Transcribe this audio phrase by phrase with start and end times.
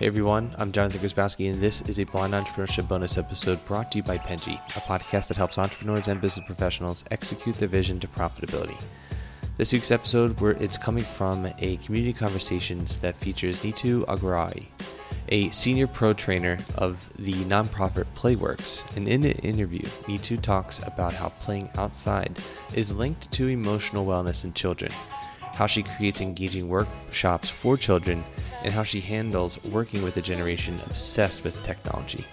[0.00, 3.98] Hey everyone, I'm Jonathan Grzybowski, and this is a Blind Entrepreneurship bonus episode brought to
[3.98, 8.08] you by Penji, a podcast that helps entrepreneurs and business professionals execute their vision to
[8.08, 8.80] profitability.
[9.58, 14.64] This week's episode, where it's coming from a community conversations that features Neetu Agrawal,
[15.28, 18.96] a senior pro trainer of the nonprofit Playworks.
[18.96, 22.38] And in an interview, Neetu talks about how playing outside
[22.72, 24.92] is linked to emotional wellness in children,
[25.52, 28.24] how she creates engaging workshops for children
[28.64, 32.24] and how she handles working with a generation obsessed with technology.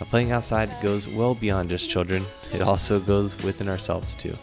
[0.00, 4.34] Now, playing outside goes well beyond just children, it also goes within ourselves too.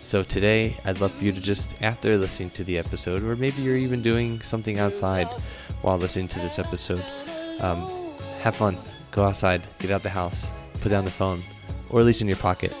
[0.00, 3.62] So, today, I'd love for you to just, after listening to the episode, or maybe
[3.62, 5.26] you're even doing something outside
[5.82, 7.04] while listening to this episode,
[7.60, 7.88] um,
[8.40, 8.76] have fun.
[9.10, 10.50] Go outside, get out the house,
[10.80, 11.42] put down the phone,
[11.90, 12.72] or at least in your pocket,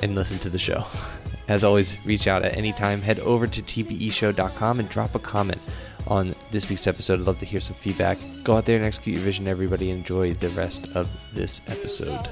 [0.00, 0.84] and listen to the show.
[1.48, 3.00] As always, reach out at any time.
[3.00, 5.62] Head over to tbeshow.com and drop a comment
[6.06, 7.20] on this week's episode.
[7.20, 8.18] I'd love to hear some feedback.
[8.44, 9.90] Go out there and execute your vision, everybody.
[9.90, 12.28] Enjoy the rest of this episode.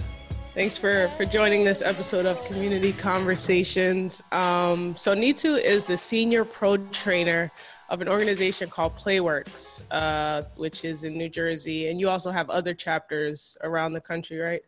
[0.55, 4.23] Thanks for, for joining this episode of Community Conversations.
[4.33, 7.53] Um, so, Neetu is the senior pro trainer
[7.89, 11.89] of an organization called Playworks, uh, which is in New Jersey.
[11.89, 14.63] And you also have other chapters around the country, right?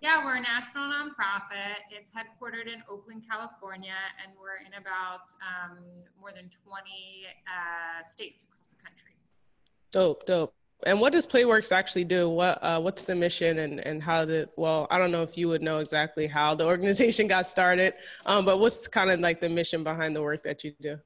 [0.00, 1.88] Yeah, we're a national nonprofit.
[1.90, 5.78] It's headquartered in Oakland, California, and we're in about um,
[6.20, 6.90] more than 20
[7.46, 9.12] uh, states across the country.
[9.92, 10.52] Dope, dope.
[10.84, 12.28] And what does Playworks actually do?
[12.28, 15.48] What uh, what's the mission and and how did well I don't know if you
[15.48, 17.94] would know exactly how the organization got started,
[18.26, 20.98] um, but what's kind of like the mission behind the work that you do?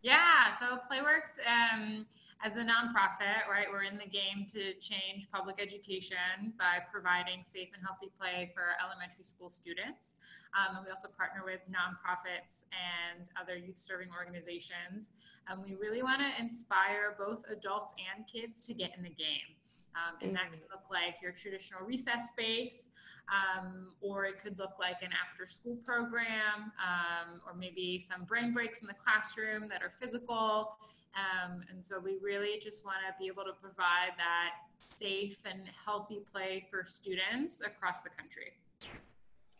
[0.00, 1.36] Yeah, so Playworks.
[1.46, 2.06] Um,
[2.42, 7.68] as a nonprofit, right, we're in the game to change public education by providing safe
[7.76, 10.16] and healthy play for elementary school students.
[10.56, 15.12] Um, and we also partner with nonprofits and other youth serving organizations.
[15.48, 19.52] And we really want to inspire both adults and kids to get in the game.
[19.92, 22.88] Um, and that could look like your traditional recess space,
[23.28, 28.54] um, or it could look like an after school program, um, or maybe some brain
[28.54, 30.76] breaks in the classroom that are physical.
[31.14, 35.62] Um, and so we really just want to be able to provide that safe and
[35.84, 38.52] healthy play for students across the country.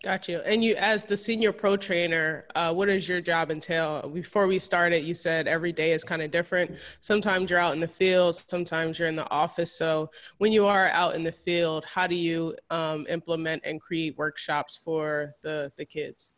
[0.03, 0.39] Got you.
[0.39, 4.09] And you, as the senior pro trainer, uh, what does your job entail?
[4.09, 6.79] Before we started, you said every day is kind of different.
[7.03, 9.73] Sometimes you're out in the field, sometimes you're in the office.
[9.77, 14.17] So when you are out in the field, how do you um, implement and create
[14.17, 16.33] workshops for the the kids?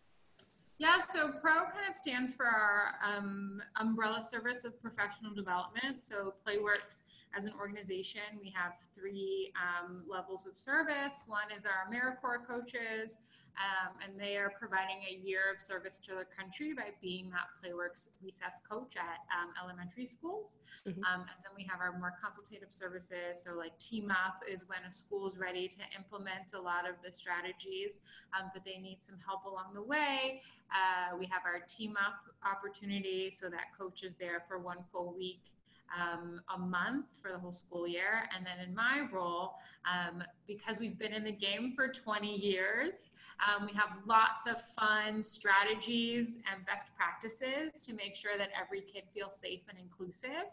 [0.83, 6.03] Yeah, so PRO kind of stands for our um, umbrella service of professional development.
[6.03, 7.05] So Playworks
[7.39, 11.23] as an organization, we have three um, levels of service.
[11.29, 13.19] One is our AmeriCorps coaches,
[13.61, 17.53] um, and they are providing a year of service to the country by being that
[17.61, 20.59] Playworks recess coach at um, elementary schools.
[20.89, 21.05] Mm-hmm.
[21.05, 23.45] Um, and then we have our more consultative services.
[23.45, 26.97] So, like Team Up is when a school is ready to implement a lot of
[27.05, 28.01] the strategies,
[28.39, 30.41] um, but they need some help along the way.
[30.73, 35.15] Uh, we have our Team Up opportunity, so that coach is there for one full
[35.17, 35.53] week
[35.97, 38.29] um, a month for the whole school year.
[38.37, 39.55] And then in my role,
[39.85, 43.11] um, because we've been in the game for 20 years,
[43.43, 48.81] um, we have lots of fun strategies and best practices to make sure that every
[48.81, 50.47] kid feels safe and inclusive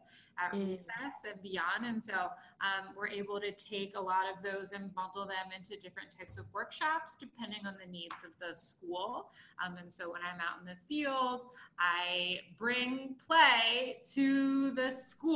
[0.43, 0.69] at mm.
[0.69, 1.85] recess and beyond.
[1.85, 5.79] And so um, we're able to take a lot of those and bundle them into
[5.79, 9.29] different types of workshops depending on the needs of the school.
[9.63, 11.45] Um, and so when I'm out in the field,
[11.77, 15.28] I bring play to the school,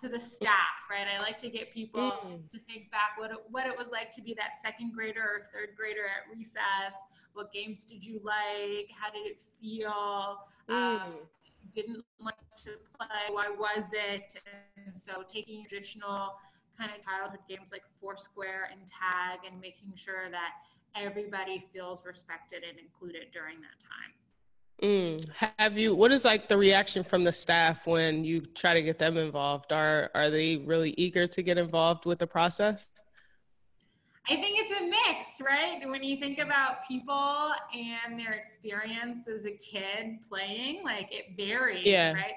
[0.00, 1.06] to the staff, right?
[1.06, 2.50] I like to get people mm.
[2.52, 5.44] to think back what it, what it was like to be that second grader or
[5.52, 6.96] third grader at recess.
[7.32, 8.90] What games did you like?
[8.94, 10.46] How did it feel?
[10.68, 11.00] Mm.
[11.00, 11.12] Um,
[11.72, 12.34] didn't like
[12.64, 14.36] to play, why was it?
[14.86, 16.34] And so taking traditional
[16.78, 20.52] kind of childhood games like Foursquare and Tag and making sure that
[20.96, 24.12] everybody feels respected and included during that time.
[24.82, 25.28] Mm.
[25.58, 25.94] Have you?
[25.94, 29.72] What is like the reaction from the staff when you try to get them involved?
[29.72, 32.88] Are are they really eager to get involved with the process?
[34.28, 35.80] I think it's a mix, right?
[35.88, 41.84] When you think about people and their experience as a kid playing, like it varies,
[41.84, 42.12] yeah.
[42.12, 42.34] right?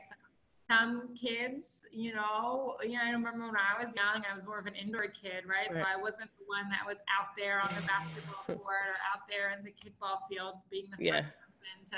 [0.70, 4.44] Some, some kids, you know, you know, I remember when I was young, I was
[4.46, 5.70] more of an indoor kid, right?
[5.70, 5.76] right.
[5.76, 9.28] So I wasn't the one that was out there on the basketball court or out
[9.30, 11.22] there in the kickball field being the yeah.
[11.22, 11.98] first person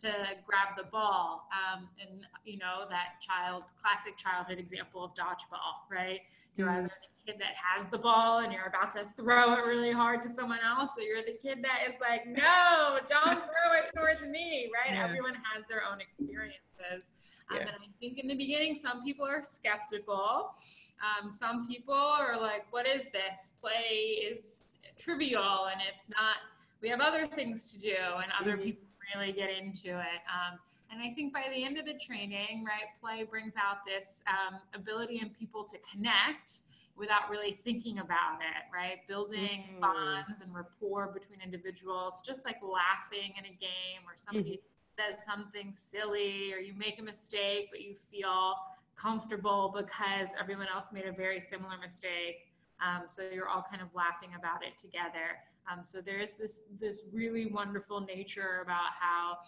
[0.00, 0.12] to
[0.46, 1.48] grab the ball.
[1.52, 6.20] Um, and you know that child, classic childhood example of dodgeball, right?
[6.56, 6.78] You're mm-hmm.
[6.78, 6.90] either
[7.26, 10.28] the kid that has the ball and you're about to throw it really hard to
[10.28, 14.70] someone else, or you're the kid that is like, no, don't throw it towards me,
[14.72, 14.94] right?
[14.94, 15.04] Yeah.
[15.04, 17.10] Everyone has their own experiences.
[17.50, 17.60] Um, yeah.
[17.60, 20.54] And I think in the beginning, some people are skeptical.
[21.00, 23.54] Um, some people are like, what is this?
[23.60, 24.62] Play is
[24.98, 26.36] trivial and it's not,
[26.82, 28.64] we have other things to do, and other mm-hmm.
[28.64, 30.20] people really get into it.
[30.28, 30.58] Um,
[30.92, 34.60] and I think by the end of the training, right, play brings out this um,
[34.74, 36.62] ability in people to connect
[36.96, 39.06] without really thinking about it, right?
[39.06, 39.80] Building mm-hmm.
[39.80, 45.14] bonds and rapport between individuals, just like laughing in a game or somebody mm-hmm.
[45.14, 48.54] says something silly or you make a mistake, but you feel
[48.96, 52.50] comfortable because everyone else made a very similar mistake.
[52.84, 55.38] Um, so you're all kind of laughing about it together.
[55.70, 59.38] Um, so there is this this really wonderful nature about how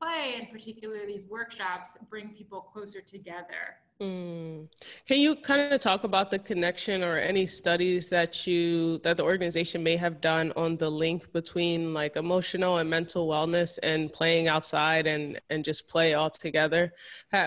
[0.00, 3.76] play, and particularly these workshops, bring people closer together.
[4.00, 4.68] Mm.
[5.08, 9.22] Can you kind of talk about the connection or any studies that you that the
[9.22, 14.48] organization may have done on the link between like emotional and mental wellness and playing
[14.48, 16.92] outside and and just play all together?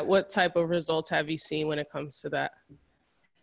[0.03, 2.51] what type of results have you seen when it comes to that?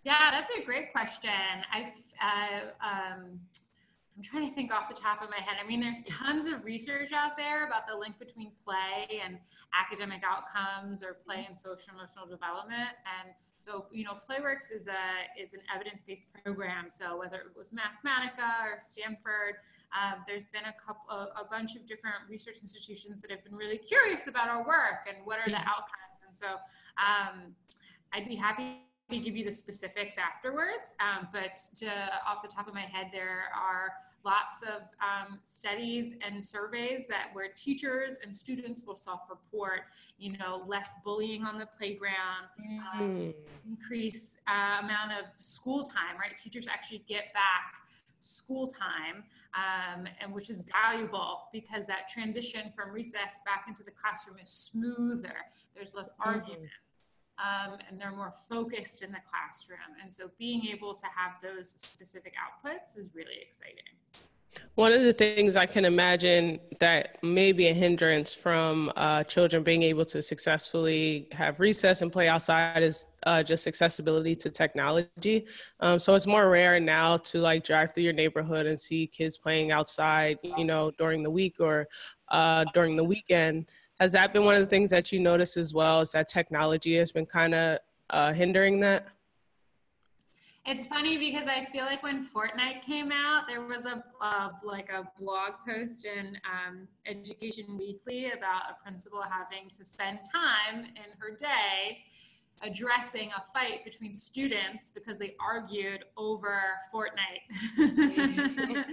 [0.07, 1.33] Yeah, that's a great question.
[1.75, 3.41] I've uh, um,
[4.17, 5.57] I'm trying to think off the top of my head.
[5.61, 9.37] I mean, there's tons of research out there about the link between play and
[9.75, 12.95] academic outcomes or play and social emotional development.
[13.03, 16.87] And so, you know, Playworks is a is an evidence-based program.
[16.89, 19.59] So whether it was Mathematica or Stanford,
[19.91, 23.57] um, there's been a couple, a, a, bunch of different research institutions that have been
[23.57, 26.23] really curious about our work and what are the outcomes.
[26.25, 26.47] And so,
[26.95, 27.57] um,
[28.13, 31.87] I'd be happy to give you the specifics afterwards, um, but to,
[32.27, 33.93] off the top of my head, there are
[34.25, 39.83] lots of um, studies and surveys that where teachers and students will self-report,
[40.19, 42.47] you know, less bullying on the playground,
[42.95, 43.35] um, mm.
[43.69, 46.37] increase uh, amount of school time, right?
[46.37, 47.75] Teachers actually get back
[48.21, 49.23] school time,
[49.55, 54.51] um, and which is valuable because that transition from recess back into the classroom is
[54.51, 55.37] smoother.
[55.77, 56.31] There's less mm-hmm.
[56.31, 56.71] argument
[57.39, 59.79] um, and they're more focused in the classroom.
[60.03, 63.97] And so being able to have those specific outputs is really exciting.
[64.75, 69.63] One of the things I can imagine that may be a hindrance from uh, children
[69.63, 75.47] being able to successfully have recess and play outside is uh, just accessibility to technology.
[75.81, 79.37] Um, so it's more rare now to like drive through your neighborhood and see kids
[79.37, 81.87] playing outside, you know, during the week or
[82.29, 83.71] uh, during the weekend.
[84.01, 86.03] Has that been one of the things that you notice as well?
[86.03, 87.79] Is that technology has been kind of
[88.11, 89.09] uh, hindering that?
[90.67, 94.91] It's funny because I feel like when Fortnite came out, there was a uh, like
[94.91, 101.13] a blog post in um, Education Weekly about a principal having to spend time in
[101.19, 101.99] her day
[102.63, 106.61] addressing a fight between students because they argued over
[106.93, 107.47] Fortnite.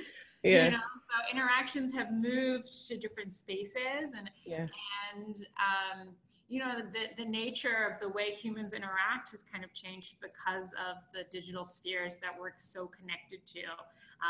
[0.44, 0.66] yeah.
[0.66, 4.68] You know, so interactions have moved to different spaces and yeah.
[5.16, 6.10] and um,
[6.48, 10.68] you know the, the nature of the way humans interact has kind of changed because
[10.74, 13.62] of the digital spheres that we're so connected to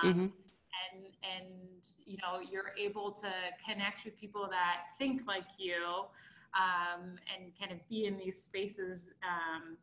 [0.02, 0.22] um, mm-hmm.
[0.22, 3.32] and and you know you're able to
[3.66, 5.76] connect with people that think like you
[6.54, 9.78] um, and kind of be in these spaces um,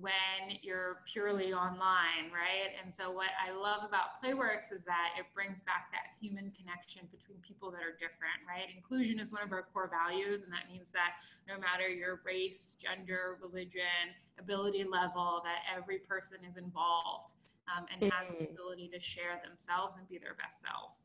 [0.00, 2.70] when you're purely online, right?
[2.82, 7.02] And so, what I love about Playworks is that it brings back that human connection
[7.10, 8.70] between people that are different, right?
[8.74, 11.18] Inclusion is one of our core values, and that means that
[11.48, 17.34] no matter your race, gender, religion, ability level, that every person is involved
[17.66, 18.14] um, and mm-hmm.
[18.14, 18.50] has the mm.
[18.52, 21.02] ability to share themselves and be their best selves.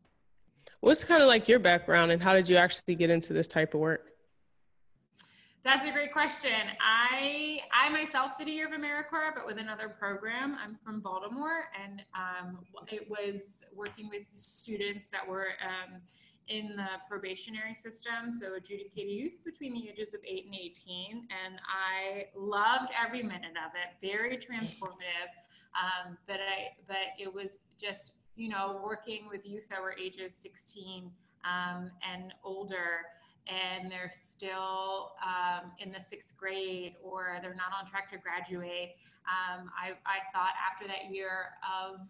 [0.81, 3.73] What's kind of like your background, and how did you actually get into this type
[3.73, 4.12] of work?
[5.63, 6.51] That's a great question.
[6.81, 10.57] I I myself did a year of AmeriCorps, but with another program.
[10.61, 12.59] I'm from Baltimore, and um,
[12.91, 13.39] it was
[13.73, 16.01] working with students that were um,
[16.49, 21.29] in the probationary system, so adjudicated youth between the ages of eight and 18.
[21.45, 24.05] And I loved every minute of it.
[24.05, 25.31] Very transformative.
[25.79, 30.35] Um, but I but it was just you know working with youth that were ages
[30.35, 31.09] 16
[31.45, 33.05] um, and older
[33.47, 38.95] and they're still um, in the sixth grade or they're not on track to graduate.
[39.27, 42.07] Um, I, I thought after that year of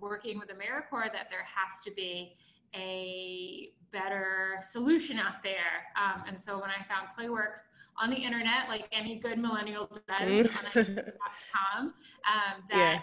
[0.00, 2.36] working with AmeriCorps that there has to be
[2.74, 5.86] a better solution out there.
[5.96, 7.60] Um, and so when I found Playworks
[8.00, 11.92] on the internet, like any good millennial does, um,
[12.70, 13.00] that yeah.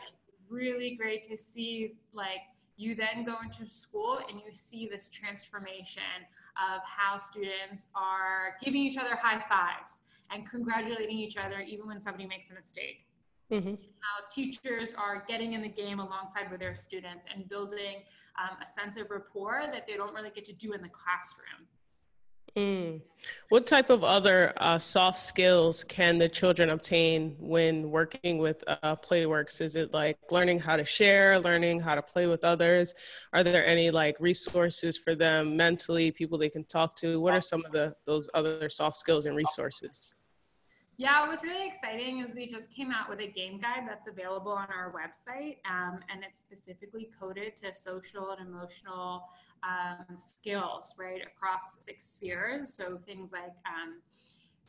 [0.49, 2.41] really great to see like
[2.77, 6.03] you then go into school and you see this transformation
[6.73, 12.01] of how students are giving each other high fives and congratulating each other even when
[12.01, 13.05] somebody makes a mistake.
[13.51, 13.75] Mm-hmm.
[13.99, 18.03] How teachers are getting in the game alongside with their students and building
[18.37, 21.67] um, a sense of rapport that they don't really get to do in the classroom.
[22.55, 23.01] Mm.
[23.49, 28.95] What type of other uh, soft skills can the children obtain when working with uh,
[28.95, 29.59] Playworks?
[29.59, 32.93] Is it like learning how to share, learning how to play with others?
[33.33, 37.19] Are there any like resources for them mentally, people they can talk to?
[37.19, 40.13] What are some of the those other soft skills and resources?
[40.99, 44.51] Yeah, what's really exciting is we just came out with a game guide that's available
[44.51, 49.29] on our website, um, and it's specifically coded to social and emotional
[49.61, 52.73] um, skills, right, across six spheres.
[52.73, 54.01] So things like um,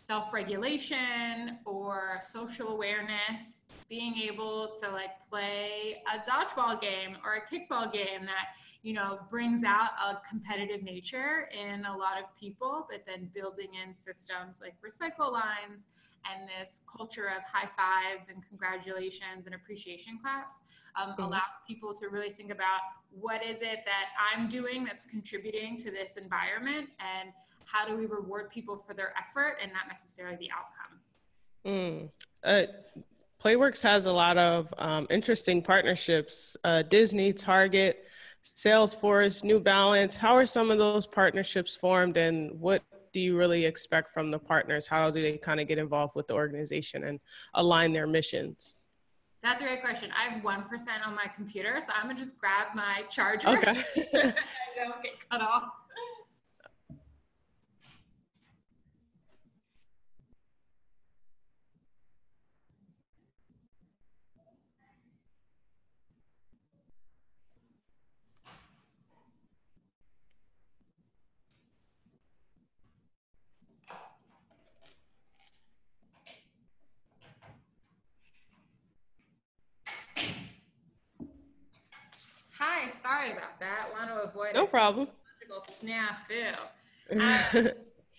[0.05, 7.41] self regulation or social awareness, being able to like play a dodgeball game or a
[7.41, 8.49] kickball game that,
[8.83, 13.69] you know, brings out a competitive nature in a lot of people, but then building
[13.83, 15.89] in systems like recycle lines
[16.25, 20.63] and this culture of high fives and congratulations and appreciation claps
[20.97, 21.23] um, mm-hmm.
[21.23, 22.81] allows people to really think about
[23.11, 27.31] what is it that I'm doing that's contributing to this environment and
[27.65, 30.99] how do we reward people for their effort and not necessarily the outcome.
[31.67, 32.11] Mm.
[32.45, 32.73] Uh,
[33.43, 38.05] Playworks has a lot of um, interesting partnerships uh, Disney, Target,
[38.45, 40.17] Salesforce, New Balance.
[40.17, 44.39] How are some of those partnerships formed and what do you really expect from the
[44.39, 44.87] partners?
[44.87, 47.21] How do they kind of get involved with the organization and
[47.55, 48.77] align their missions?
[49.43, 50.11] That's a great question.
[50.17, 50.67] I have 1%
[51.07, 53.49] on my computer, so I'm gonna just grab my charger.
[53.49, 53.71] Okay.
[53.97, 54.35] I
[54.77, 55.71] don't get cut off.
[82.59, 83.87] Hi, sorry about that.
[83.93, 85.09] Want to avoid no problem.
[85.83, 86.55] Snafu.
[87.11, 87.71] Um,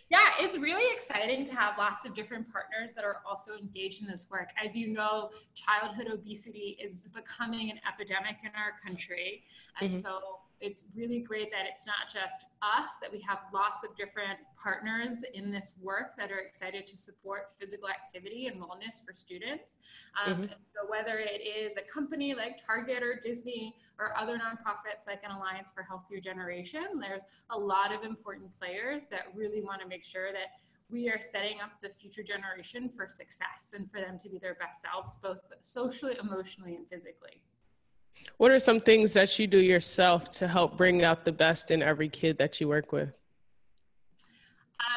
[0.10, 4.08] yeah, it's really exciting to have lots of different partners that are also engaged in
[4.08, 4.50] this work.
[4.64, 9.44] As you know, childhood obesity is becoming an epidemic in our country,
[9.80, 10.00] and mm-hmm.
[10.00, 14.40] so it's really great that it's not just us, that we have lots of different
[14.62, 19.78] partners in this work that are excited to support physical activity and wellness for students.
[20.26, 20.44] Um, mm-hmm.
[20.44, 25.32] So, whether it is a company like Target or Disney or other nonprofits like an
[25.32, 30.04] Alliance for Healthier Generation, there's a lot of important players that really want to make
[30.04, 34.30] sure that we are setting up the future generation for success and for them to
[34.30, 37.42] be their best selves, both socially, emotionally, and physically.
[38.38, 41.82] What are some things that you do yourself to help bring out the best in
[41.82, 43.12] every kid that you work with?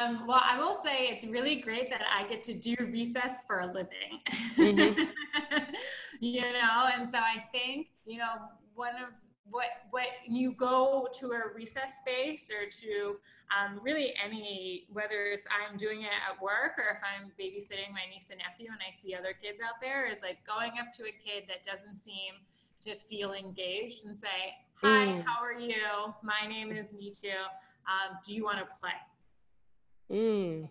[0.01, 3.59] Um, well, I will say it's really great that I get to do recess for
[3.59, 4.21] a living.
[4.57, 5.01] Mm-hmm.
[6.21, 8.33] you know, and so I think, you know,
[8.75, 9.09] one of
[9.49, 13.17] what what you go to a recess space or to
[13.51, 18.07] um, really any whether it's I'm doing it at work or if I'm babysitting my
[18.09, 21.03] niece and nephew and I see other kids out there is like going up to
[21.03, 22.39] a kid that doesn't seem
[22.83, 25.23] to feel engaged and say, Hi, mm.
[25.25, 25.75] how are you?
[26.21, 27.31] My name is Neetu.
[27.87, 28.91] Um, do you want to play?
[30.11, 30.69] Mm.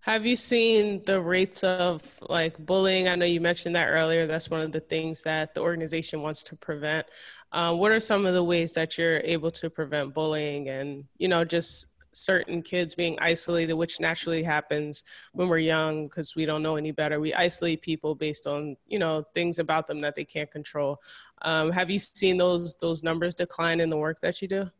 [0.00, 3.08] Have you seen the rates of like bullying?
[3.08, 4.26] I know you mentioned that earlier.
[4.26, 7.06] That's one of the things that the organization wants to prevent.
[7.52, 11.28] Um, what are some of the ways that you're able to prevent bullying and, you
[11.28, 16.62] know, just certain kids being isolated, which naturally happens when we're young because we don't
[16.62, 17.20] know any better.
[17.20, 20.98] We isolate people based on you know things about them that they can't control.
[21.42, 24.70] Um, have you seen those those numbers decline in the work that you do?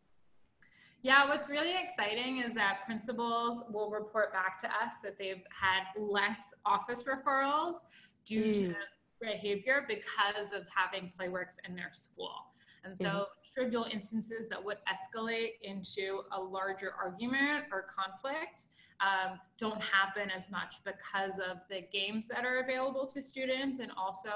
[1.03, 5.85] Yeah, what's really exciting is that principals will report back to us that they've had
[5.97, 7.75] less office referrals
[8.25, 8.53] due mm.
[8.53, 8.75] to
[9.21, 12.33] behavior because of having Playworks in their school.
[12.85, 13.23] And so mm-hmm.
[13.59, 18.67] Trivial instances that would escalate into a larger argument or conflict
[19.01, 23.93] um, don't happen as much because of the games that are available to students and
[23.97, 24.31] also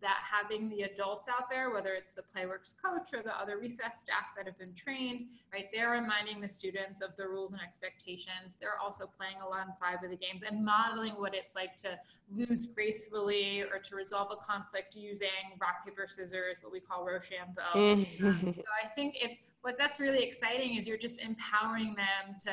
[0.00, 4.00] that having the adults out there, whether it's the Playworks coach or the other recess
[4.00, 8.56] staff that have been trained, right, they're reminding the students of the rules and expectations.
[8.60, 11.98] They're also playing alongside with the games and modeling what it's like to
[12.30, 15.28] lose gracefully or to resolve a conflict using
[15.58, 17.74] rock, paper, scissors, what we call Rochambeau.
[17.74, 18.26] Mm-hmm.
[18.26, 22.52] Um, so I think it's what that's really exciting is you're just empowering them to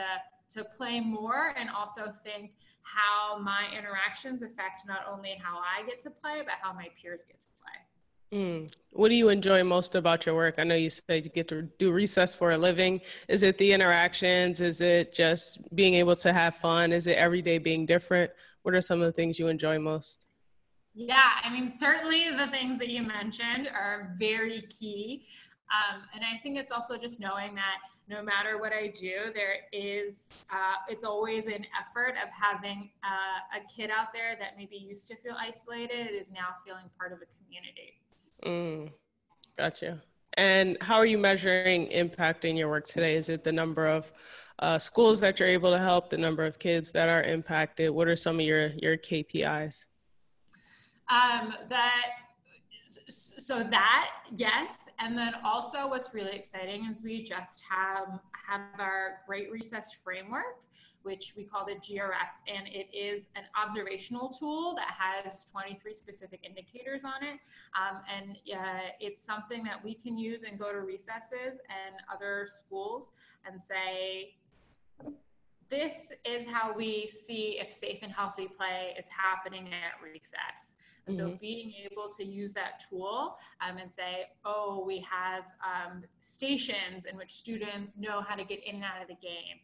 [0.53, 2.51] to play more and also think
[2.83, 7.23] how my interactions affect not only how I get to play, but how my peers
[7.23, 8.39] get to play.
[8.39, 8.73] Mm.
[8.93, 10.55] What do you enjoy most about your work?
[10.57, 13.01] I know you said you get to do recess for a living.
[13.27, 14.61] Is it the interactions?
[14.61, 16.93] Is it just being able to have fun?
[16.93, 18.31] Is it every day being different?
[18.63, 20.27] What are some of the things you enjoy most?
[20.93, 25.25] Yeah, I mean, certainly the things that you mentioned are very key.
[25.71, 27.77] Um, and I think it's also just knowing that
[28.09, 33.57] no matter what I do, there is, uh, it's always an effort of having uh,
[33.57, 37.19] a kid out there that maybe used to feel isolated is now feeling part of
[37.19, 38.01] a community.
[38.45, 38.91] Mm,
[39.57, 40.01] gotcha.
[40.35, 43.15] And how are you measuring impact in your work today?
[43.15, 44.11] Is it the number of
[44.59, 47.91] uh, schools that you're able to help, the number of kids that are impacted?
[47.91, 49.85] What are some of your your KPIs?
[51.09, 52.05] Um, that
[53.09, 59.19] so that yes and then also what's really exciting is we just have have our
[59.27, 60.63] great recess framework
[61.03, 66.39] which we call the grf and it is an observational tool that has 23 specific
[66.43, 67.39] indicators on it.
[67.75, 72.45] Um, and uh, it's something that we can use and go to recesses and other
[72.47, 73.11] schools
[73.45, 74.35] and say
[75.69, 80.70] this is how we see if safe and healthy play is happening at recess
[81.07, 81.29] and mm-hmm.
[81.31, 87.05] so being able to use that tool um, and say, oh, we have um, stations
[87.05, 89.59] in which students know how to get in and out of the game.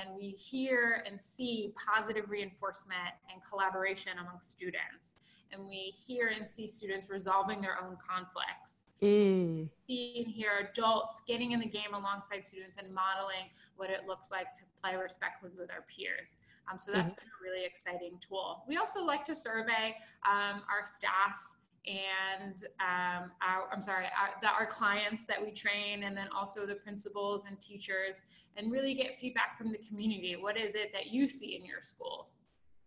[0.00, 5.16] And we hear and see positive reinforcement and collaboration among students.
[5.52, 8.84] And we hear and see students resolving their own conflicts.
[9.02, 9.68] Mm.
[9.86, 14.54] Seeing here adults getting in the game alongside students and modeling what it looks like
[14.54, 16.38] to play respectfully with our peers.
[16.70, 17.20] Um, so that's mm-hmm.
[17.20, 18.64] been a really exciting tool.
[18.68, 21.38] We also like to survey um, our staff
[21.86, 26.64] and um, our, I'm sorry, our, the, our clients that we train, and then also
[26.64, 28.22] the principals and teachers,
[28.56, 30.36] and really get feedback from the community.
[30.36, 32.36] What is it that you see in your schools?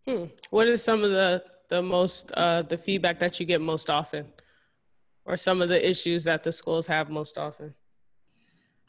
[0.06, 0.24] Hmm.
[0.50, 4.26] What is some of the the most uh, the feedback that you get most often,
[5.24, 7.74] or some of the issues that the schools have most often?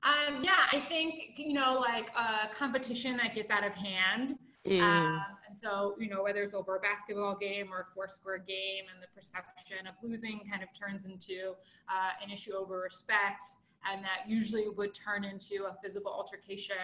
[0.03, 4.37] Um, yeah, I think you know, like a uh, competition that gets out of hand.
[4.67, 4.81] Mm.
[4.81, 8.37] Um, and so, you know, whether it's over a basketball game or a four square
[8.37, 11.53] game, and the perception of losing kind of turns into
[11.87, 13.43] uh, an issue over respect,
[13.89, 16.75] and that usually would turn into a physical altercation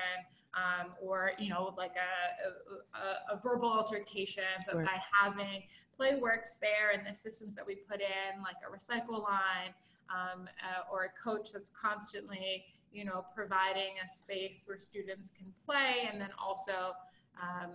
[0.53, 4.43] um, or, you know, like a, a, a verbal altercation.
[4.65, 4.85] But right.
[4.85, 5.63] by having
[5.99, 9.73] Playworks there and the systems that we put in, like a recycle line
[10.09, 15.51] um, uh, or a coach that's constantly, you know, providing a space where students can
[15.65, 16.93] play and then also
[17.41, 17.71] um,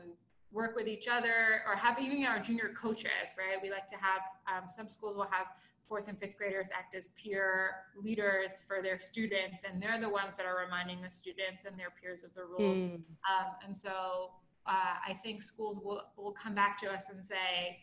[0.52, 3.60] work with each other or have even our junior coaches, right?
[3.62, 5.48] We like to have, um, some schools will have
[5.88, 10.34] fourth and fifth graders act as peer leaders for their students, and they're the ones
[10.36, 12.78] that are reminding the students and their peers of the rules.
[12.78, 12.94] Mm.
[12.94, 14.30] Um, and so
[14.66, 17.78] uh, I think schools will, will come back to us and say,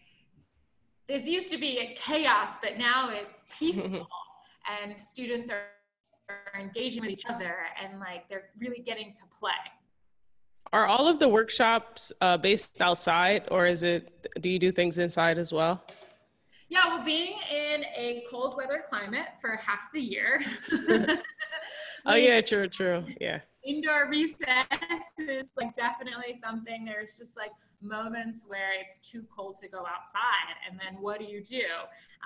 [1.07, 4.07] this used to be a chaos, but now it's peaceful,
[4.81, 5.65] and students are,
[6.29, 9.51] are engaging with each other and like they're really getting to play.
[10.73, 14.27] Are all of the workshops uh, based outside, or is it?
[14.41, 15.83] Do you do things inside as well?
[16.69, 20.43] Yeah, well, being in a cold weather climate for half the year.
[22.05, 23.05] oh yeah, true, true.
[23.21, 23.39] Yeah.
[23.63, 24.65] Indoor recess
[25.17, 26.85] is like definitely something.
[26.85, 31.25] There's just like moments where it's too cold to go outside, and then what do
[31.25, 31.63] you do?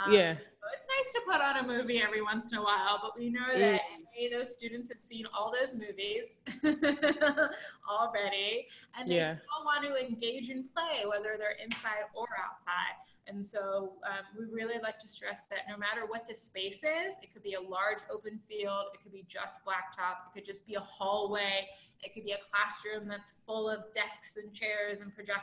[0.03, 0.33] Um, yeah.
[0.33, 3.29] So it's nice to put on a movie every once in a while, but we
[3.29, 4.31] know that mm.
[4.31, 6.39] those students have seen all those movies
[7.89, 9.35] already, and they yeah.
[9.35, 12.95] still want to engage and play, whether they're inside or outside.
[13.29, 17.13] And so um, we really like to stress that no matter what the space is,
[17.21, 20.65] it could be a large open field, it could be just blacktop, it could just
[20.65, 21.67] be a hallway,
[22.01, 25.38] it could be a classroom that's full of desks and chairs and projectors,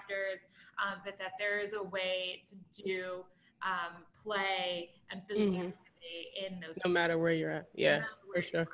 [0.84, 3.24] um, but that there is a way to do
[3.62, 5.68] um, play and physical mm-hmm.
[5.68, 6.76] activity in those.
[6.84, 7.68] No matter where you're at.
[7.74, 8.66] Yeah, for sure.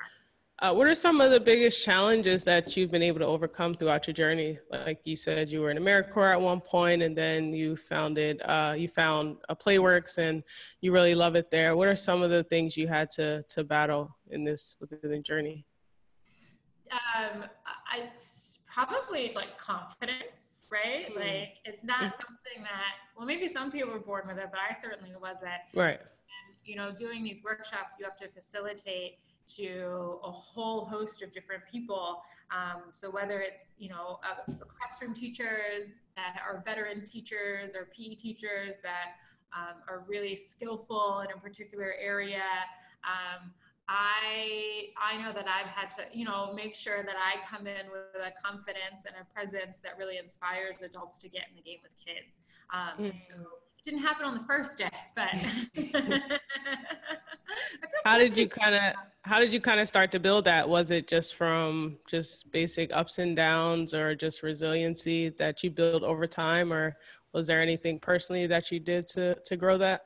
[0.59, 4.07] Uh, what are some of the biggest challenges that you've been able to overcome throughout
[4.07, 4.57] your journey?
[4.71, 8.75] Like you said, you were in AmeriCorps at one point, and then you founded, uh,
[8.77, 10.43] you found a PlayWorks, and
[10.79, 11.75] you really love it there.
[11.75, 15.19] What are some of the things you had to to battle in this within the
[15.19, 15.65] journey?
[16.91, 17.45] Um,
[17.91, 18.09] I
[18.73, 20.42] probably like confidence,
[20.73, 21.13] right?
[21.13, 21.15] Mm.
[21.15, 22.17] Like it's not mm.
[22.17, 25.61] something that well, maybe some people were born with it, but I certainly wasn't.
[25.75, 25.99] Right.
[25.99, 31.31] And you know, doing these workshops, you have to facilitate to a whole host of
[31.31, 32.23] different people.
[32.51, 37.89] Um, so whether it's you know a, a classroom teachers that are veteran teachers or
[37.95, 39.15] PE teachers that
[39.55, 42.43] um, are really skillful in a particular area.
[43.03, 43.51] Um,
[43.89, 47.87] I I know that I've had to you know make sure that I come in
[47.91, 51.79] with a confidence and a presence that really inspires adults to get in the game
[51.83, 52.39] with kids.
[52.73, 53.19] Um, mm.
[53.19, 55.29] So it didn't happen on the first day, but
[58.05, 58.93] how did you kind of
[59.23, 60.67] how did you kind of start to build that?
[60.67, 66.03] Was it just from just basic ups and downs or just resiliency that you build
[66.03, 66.95] over time or
[67.33, 70.05] was there anything personally that you did to to grow that?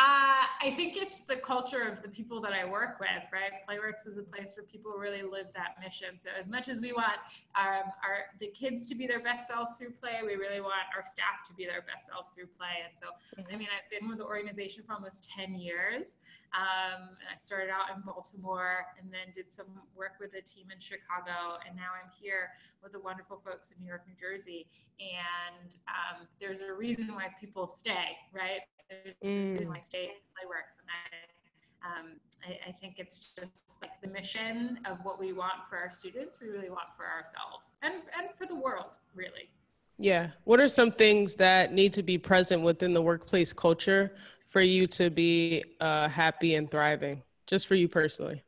[0.00, 3.52] Uh, I think it's the culture of the people that I work with, right?
[3.68, 6.16] Playworks is a place where people really live that mission.
[6.16, 7.20] So as much as we want
[7.54, 11.04] um, our the kids to be their best selves through play, we really want our
[11.04, 12.80] staff to be their best selves through play.
[12.80, 16.16] And so, I mean, I've been with the organization for almost 10 years.
[16.56, 20.72] Um, and I started out in Baltimore and then did some work with a team
[20.72, 21.60] in Chicago.
[21.68, 24.66] And now I'm here with the wonderful folks in New York, New Jersey.
[24.96, 28.64] And um, there's a reason why people stay, right?
[28.90, 30.78] A reason why stay Playworks.
[30.80, 32.06] And I, um,
[32.46, 36.38] I, I think it's just like the mission of what we want for our students,
[36.40, 39.50] we really want for ourselves and, and for the world, really.
[39.98, 40.30] Yeah.
[40.44, 44.12] What are some things that need to be present within the workplace culture
[44.48, 48.42] for you to be uh, happy and thriving, just for you personally?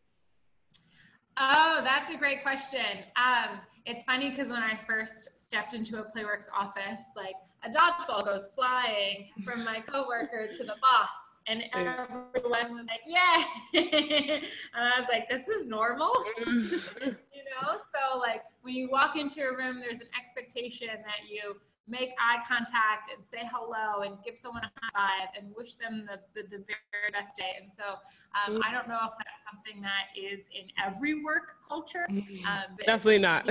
[1.39, 3.05] Oh, that's a great question.
[3.17, 8.25] Um, it's funny because when I first stepped into a Playworks office, like a dodgeball
[8.25, 11.09] goes flying from my coworker to the boss,
[11.47, 16.13] and everyone was like, "Yeah," and I was like, "This is normal,"
[16.45, 16.71] mm.
[16.71, 17.79] you know.
[17.95, 21.57] So like when you walk into a room, there's an expectation that you
[21.89, 26.07] make eye contact and say hello and give someone a high five and wish them
[26.07, 27.57] the, the, the very best day.
[27.61, 27.99] And so
[28.35, 32.07] um, I don't know if that's something that is in every work culture.
[32.09, 33.47] Um, Definitely not.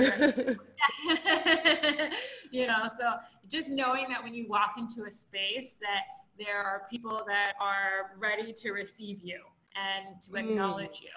[2.50, 3.14] you know, so
[3.48, 6.02] just knowing that when you walk into a space that
[6.38, 9.40] there are people that are ready to receive you
[9.76, 11.02] and to acknowledge mm.
[11.02, 11.10] you.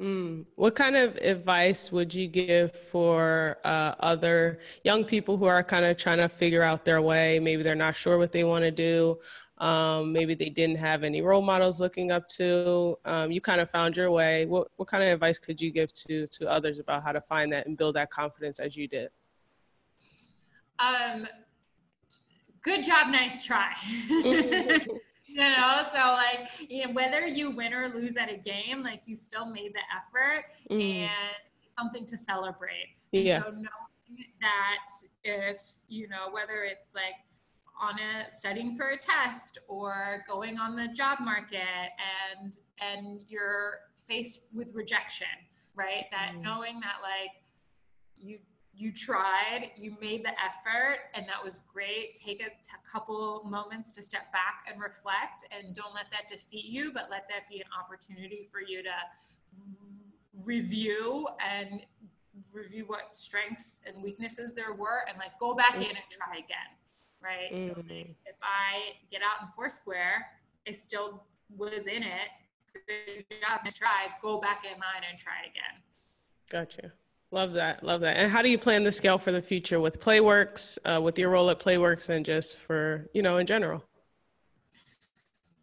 [0.00, 0.44] Mm.
[0.54, 5.84] What kind of advice would you give for uh, other young people who are kind
[5.84, 7.40] of trying to figure out their way?
[7.40, 9.18] Maybe they're not sure what they want to do.
[9.58, 12.96] Um, maybe they didn't have any role models looking up to.
[13.04, 14.46] Um, you kind of found your way.
[14.46, 17.52] What, what kind of advice could you give to, to others about how to find
[17.52, 19.08] that and build that confidence as you did?
[20.78, 21.26] Um,
[22.62, 23.72] good job, nice try.
[25.38, 29.02] you know so like you know whether you win or lose at a game like
[29.06, 31.02] you still made the effort mm.
[31.02, 31.10] and
[31.78, 34.88] something to celebrate yeah so knowing that
[35.22, 37.14] if you know whether it's like
[37.80, 41.90] on a studying for a test or going on the job market
[42.40, 45.28] and and you're faced with rejection
[45.76, 46.42] right that mm.
[46.42, 47.30] knowing that like
[48.16, 48.38] you
[48.78, 52.14] you tried, you made the effort, and that was great.
[52.14, 56.66] Take a t- couple moments to step back and reflect, and don't let that defeat
[56.66, 58.90] you, but let that be an opportunity for you to
[60.44, 61.84] review and
[62.54, 66.70] review what strengths and weaknesses there were, and like go back in and try again,
[67.20, 67.52] right?
[67.52, 67.66] Mm-hmm.
[67.66, 70.24] So if I get out in Foursquare,
[70.68, 71.24] I still
[71.56, 72.28] was in it.
[72.86, 74.06] Good job, to try.
[74.22, 75.82] Go back in line and try again.
[76.48, 76.92] Gotcha.
[77.30, 77.84] Love that.
[77.84, 78.16] Love that.
[78.16, 81.30] And how do you plan to scale for the future with Playworks, uh, with your
[81.30, 83.84] role at Playworks, and just for, you know, in general?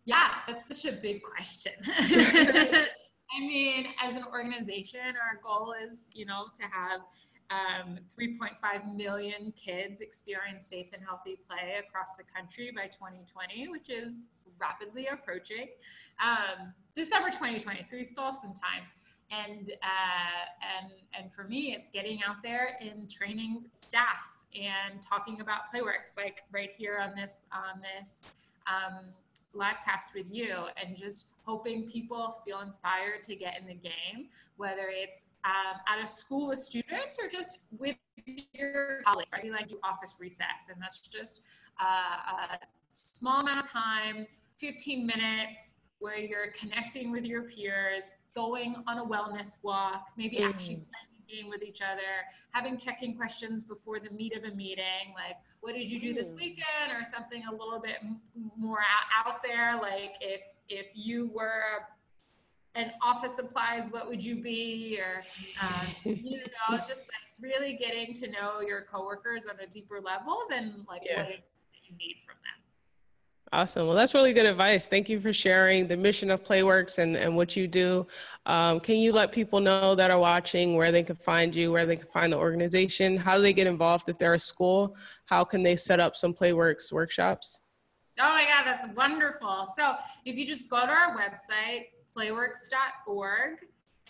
[0.06, 1.73] Yeah, that's such a big question.
[1.88, 7.01] I mean, as an organization, our goal is, you know, to have
[7.49, 13.89] um, 3.5 million kids experience safe and healthy play across the country by 2020, which
[13.89, 14.13] is
[14.60, 15.67] rapidly approaching.
[16.23, 18.84] Um, December 2020, so we still have some time
[19.31, 20.45] and uh,
[20.81, 26.15] and and for me it's getting out there and training staff and talking about playworks
[26.17, 28.31] like right here on this on this
[28.67, 29.05] um,
[29.53, 34.27] live cast with you and just hoping people feel inspired to get in the game
[34.57, 37.95] whether it's um, at a school with students or just with
[38.53, 41.41] your colleagues I like do office recess and that's just
[41.79, 42.59] uh, a
[42.91, 49.05] small amount of time 15 minutes where you're connecting with your peers going on a
[49.05, 50.49] wellness walk, maybe mm.
[50.49, 52.01] actually playing a game with each other,
[52.51, 56.29] having check-in questions before the meat of a meeting, like what did you do this
[56.29, 56.36] mm.
[56.36, 57.97] weekend, or something a little bit
[58.58, 58.84] more
[59.25, 61.86] out there, like if if you were
[62.75, 65.23] an office supplies, what would you be, or
[65.62, 70.43] um, you know, just like really getting to know your coworkers on a deeper level
[70.49, 71.23] than like yeah.
[71.23, 71.29] what
[71.84, 72.64] you need from them.
[73.53, 73.88] Awesome.
[73.88, 74.88] Well, that's really good advice.
[74.88, 78.05] Thank you for sharing the mission of Playworks and, and what you do.
[78.45, 81.86] Um, can you let people know that are watching where they can find you, where
[81.86, 83.15] they can find the organization?
[83.15, 84.95] How do they get involved if they're a school?
[85.25, 87.62] How can they set up some Playworks workshops?
[88.19, 89.67] Oh my God, that's wonderful.
[89.75, 91.86] So if you just go to our website,
[92.17, 93.58] playworks.org,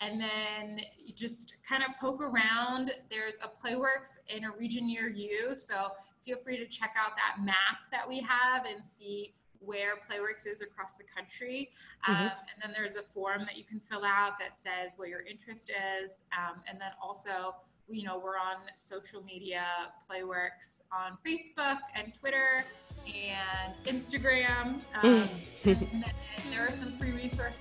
[0.00, 2.92] and then you just kind of poke around.
[3.10, 5.54] There's a Playworks in a region near you.
[5.56, 5.88] So
[6.24, 10.60] feel free to check out that map that we have and see where Playworks is
[10.60, 11.70] across the country.
[12.06, 12.24] Um, mm-hmm.
[12.24, 15.70] And then there's a form that you can fill out that says what your interest
[15.70, 16.12] is.
[16.36, 17.54] Um, and then also,
[17.88, 19.64] you know, we're on social media,
[20.10, 22.64] Playworks on Facebook and Twitter
[23.06, 24.80] and Instagram.
[25.02, 25.28] Um,
[25.64, 25.78] mm.
[25.84, 26.04] and
[26.50, 27.60] there are some free resources.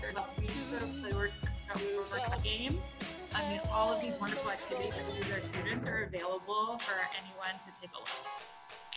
[0.00, 1.46] There's also, you just go to Playworks,
[2.42, 2.80] Games.
[3.34, 6.78] I mean, all of these wonderful activities that we do with our students are available
[6.78, 8.08] for anyone to take a look.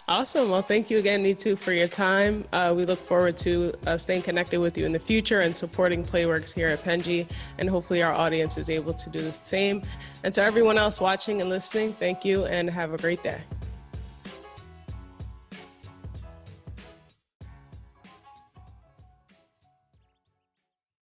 [0.09, 0.49] Awesome.
[0.49, 2.45] Well, thank you again, Neetu, for your time.
[2.53, 6.01] Uh, we look forward to uh, staying connected with you in the future and supporting
[6.01, 7.29] Playworks here at Penji.
[7.57, 9.81] And hopefully, our audience is able to do the same.
[10.23, 13.41] And to everyone else watching and listening, thank you and have a great day.